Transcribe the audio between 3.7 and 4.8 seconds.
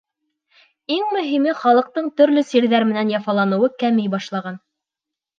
кәмей башлаған.